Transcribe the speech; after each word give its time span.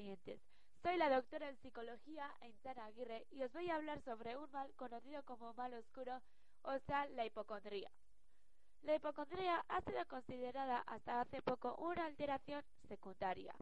oyentes. 0.00 0.40
Soy 0.82 0.96
la 0.96 1.10
doctora 1.10 1.48
en 1.48 1.56
psicología 1.58 2.34
Aintana 2.40 2.86
Aguirre 2.86 3.26
y 3.30 3.42
os 3.42 3.52
voy 3.52 3.68
a 3.68 3.76
hablar 3.76 4.00
sobre 4.02 4.34
un 4.36 4.50
mal 4.50 4.72
conocido 4.76 5.22
como 5.24 5.52
mal 5.52 5.74
oscuro, 5.74 6.22
o 6.62 6.78
sea, 6.86 7.06
la 7.10 7.26
hipocondría. 7.26 7.90
La 8.82 8.94
hipocondría 8.94 9.62
ha 9.68 9.82
sido 9.82 10.06
considerada 10.06 10.78
hasta 10.86 11.20
hace 11.20 11.42
poco 11.42 11.76
una 11.76 12.06
alteración 12.06 12.64
secundaria, 12.88 13.54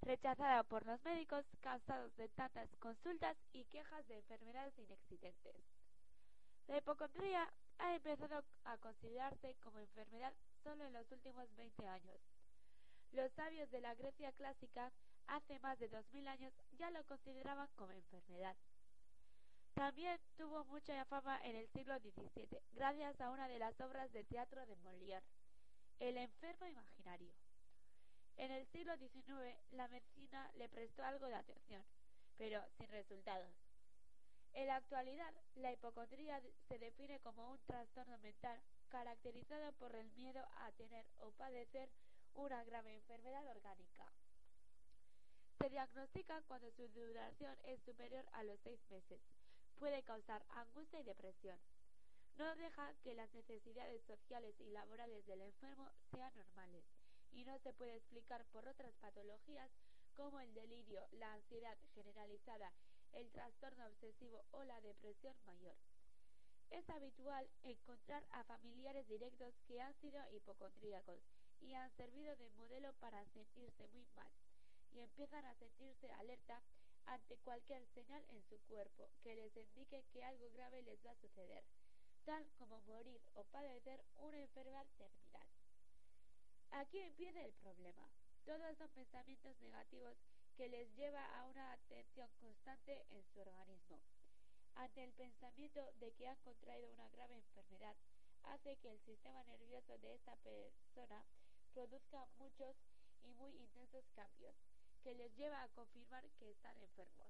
rechazada 0.00 0.62
por 0.62 0.86
los 0.86 1.02
médicos 1.04 1.44
cansados 1.60 2.16
de 2.16 2.30
tantas 2.30 2.74
consultas 2.78 3.36
y 3.52 3.66
quejas 3.66 4.08
de 4.08 4.16
enfermedades 4.16 4.72
inexistentes. 4.78 5.56
La 6.68 6.78
hipocondría 6.78 7.52
ha 7.78 7.94
empezado 7.94 8.42
a 8.64 8.78
considerarse 8.78 9.56
como 9.62 9.78
enfermedad 9.78 10.32
solo 10.64 10.86
en 10.86 10.94
los 10.94 11.12
últimos 11.12 11.54
20 11.54 11.86
años. 11.86 12.18
Los 13.12 13.30
sabios 13.32 13.70
de 13.70 13.82
la 13.82 13.94
Grecia 13.94 14.32
clásica 14.32 14.90
hace 15.32 15.58
más 15.60 15.78
de 15.78 15.88
2000 15.88 16.28
años 16.28 16.52
ya 16.78 16.90
lo 16.90 17.02
consideraban 17.04 17.68
como 17.76 17.92
enfermedad. 17.92 18.54
También 19.74 20.20
tuvo 20.36 20.64
mucha 20.66 21.04
fama 21.06 21.40
en 21.44 21.56
el 21.56 21.66
siglo 21.68 21.98
XVII, 21.98 22.60
gracias 22.72 23.18
a 23.20 23.30
una 23.30 23.48
de 23.48 23.58
las 23.58 23.80
obras 23.80 24.12
de 24.12 24.24
teatro 24.24 24.66
de 24.66 24.76
Molière, 24.76 25.24
El 26.00 26.18
enfermo 26.18 26.66
imaginario. 26.66 27.32
En 28.36 28.50
el 28.50 28.66
siglo 28.66 28.94
XIX 28.98 29.56
la 29.70 29.88
medicina 29.88 30.50
le 30.56 30.68
prestó 30.68 31.02
algo 31.02 31.26
de 31.26 31.34
atención, 31.34 31.82
pero 32.36 32.62
sin 32.76 32.88
resultados. 32.88 33.54
En 34.52 34.66
la 34.66 34.76
actualidad, 34.76 35.32
la 35.54 35.72
hipocondría 35.72 36.42
se 36.68 36.78
define 36.78 37.20
como 37.20 37.52
un 37.52 37.58
trastorno 37.64 38.18
mental 38.18 38.60
caracterizado 38.88 39.72
por 39.74 39.94
el 39.94 40.10
miedo 40.12 40.44
a 40.58 40.70
tener 40.72 41.06
o 41.20 41.30
padecer 41.32 41.88
una 42.34 42.62
grave 42.64 42.94
enfermedad 42.94 43.46
orgánica. 43.46 44.12
Se 45.62 45.70
diagnostica 45.70 46.42
cuando 46.48 46.72
su 46.72 46.88
duración 46.88 47.56
es 47.62 47.80
superior 47.84 48.24
a 48.32 48.42
los 48.42 48.58
seis 48.64 48.80
meses. 48.90 49.20
Puede 49.78 50.02
causar 50.02 50.44
angustia 50.48 50.98
y 50.98 51.04
depresión. 51.04 51.56
No 52.34 52.56
deja 52.56 52.92
que 53.04 53.14
las 53.14 53.32
necesidades 53.32 54.02
sociales 54.02 54.56
y 54.58 54.70
laborales 54.70 55.24
del 55.24 55.40
enfermo 55.40 55.88
sean 56.10 56.34
normales 56.34 56.82
y 57.30 57.44
no 57.44 57.56
se 57.60 57.72
puede 57.74 57.94
explicar 57.94 58.44
por 58.46 58.66
otras 58.66 58.92
patologías 58.96 59.70
como 60.16 60.40
el 60.40 60.52
delirio, 60.52 61.06
la 61.12 61.32
ansiedad 61.32 61.78
generalizada, 61.94 62.72
el 63.12 63.30
trastorno 63.30 63.86
obsesivo 63.86 64.44
o 64.50 64.64
la 64.64 64.80
depresión 64.80 65.36
mayor. 65.46 65.76
Es 66.70 66.90
habitual 66.90 67.48
encontrar 67.62 68.24
a 68.32 68.42
familiares 68.42 69.06
directos 69.06 69.54
que 69.68 69.80
han 69.80 69.94
sido 70.00 70.20
hipocondríacos 70.32 71.20
y 71.60 71.74
han 71.74 71.92
servido 71.92 72.34
de 72.34 72.50
modelo 72.50 72.92
para 72.94 73.24
sentirse 73.26 73.86
muy 73.92 74.08
mal 74.16 74.32
y 74.92 75.00
empiezan 75.00 75.44
a 75.44 75.54
sentirse 75.54 76.10
alerta 76.12 76.62
ante 77.06 77.36
cualquier 77.38 77.86
señal 77.88 78.24
en 78.30 78.42
su 78.44 78.58
cuerpo 78.68 79.10
que 79.22 79.34
les 79.34 79.56
indique 79.56 80.04
que 80.12 80.24
algo 80.24 80.50
grave 80.50 80.82
les 80.82 81.04
va 81.04 81.10
a 81.10 81.20
suceder, 81.20 81.64
tal 82.24 82.46
como 82.58 82.80
morir 82.82 83.20
o 83.34 83.44
padecer 83.44 84.04
una 84.16 84.38
enfermedad 84.38 84.86
terminal. 84.96 85.48
Aquí 86.70 86.98
empieza 86.98 87.42
el 87.44 87.52
problema. 87.54 88.08
Todos 88.44 88.76
son 88.78 88.88
pensamientos 88.90 89.60
negativos 89.60 90.16
que 90.56 90.68
les 90.68 90.92
lleva 90.94 91.24
a 91.38 91.44
una 91.46 91.72
atención 91.72 92.28
constante 92.40 93.04
en 93.10 93.24
su 93.26 93.40
organismo. 93.40 94.00
Ante 94.74 95.04
el 95.04 95.12
pensamiento 95.12 95.80
de 96.00 96.12
que 96.12 96.26
han 96.28 96.38
contraído 96.38 96.90
una 96.92 97.08
grave 97.10 97.36
enfermedad, 97.36 97.96
hace 98.44 98.76
que 98.78 98.90
el 98.90 99.00
sistema 99.00 99.42
nervioso 99.44 99.98
de 99.98 100.14
esta 100.14 100.34
persona 100.36 101.24
produzca 101.72 102.26
muchos 102.38 102.76
y 103.22 103.30
muy 103.34 103.54
intensos 103.56 104.04
cambios, 104.14 104.54
que 105.02 105.14
les 105.14 105.34
lleva 105.36 105.62
a 105.62 105.68
confirmar 105.68 106.24
que 106.38 106.50
están 106.50 106.76
enfermos. 106.78 107.28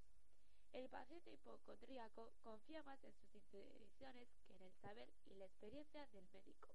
El 0.73 0.89
paciente 0.89 1.31
hipocondríaco 1.31 2.33
confía 2.43 2.83
más 2.83 3.03
en 3.05 3.13
sus 3.13 3.35
intuiciones 3.35 4.29
que 4.47 4.55
en 4.55 4.63
el 4.63 4.73
saber 4.81 5.09
y 5.27 5.35
la 5.35 5.45
experiencia 5.45 6.07
del 6.09 6.27
médico. 6.33 6.69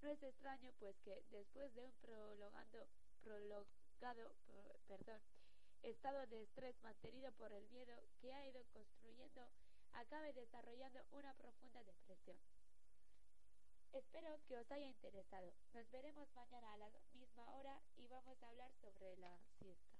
No 0.00 0.08
es 0.08 0.22
extraño, 0.22 0.72
pues 0.78 0.96
que 1.00 1.22
después 1.30 1.74
de 1.74 1.84
un 1.84 1.92
prolongado, 2.00 2.86
estado 5.82 6.26
de 6.26 6.42
estrés 6.42 6.74
mantenido 6.82 7.30
por 7.32 7.52
el 7.52 7.68
miedo 7.68 7.94
que 8.20 8.32
ha 8.32 8.46
ido 8.46 8.64
construyendo, 8.72 9.46
acabe 9.92 10.32
desarrollando 10.32 11.00
una 11.10 11.34
profunda 11.34 11.82
depresión. 11.84 12.38
Espero 13.92 14.38
que 14.46 14.56
os 14.56 14.70
haya 14.70 14.86
interesado. 14.86 15.52
Nos 15.74 15.90
veremos 15.90 16.28
mañana 16.34 16.72
a 16.72 16.76
la 16.78 16.90
misma 17.12 17.54
hora 17.54 17.82
y 17.96 18.06
vamos 18.08 18.42
a 18.42 18.48
hablar 18.48 18.70
sobre 18.80 19.16
la 19.16 19.36
siesta. 19.58 19.99